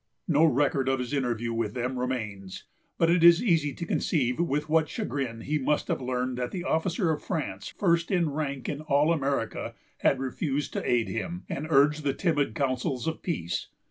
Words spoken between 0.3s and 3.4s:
record of his interview with them remains; but it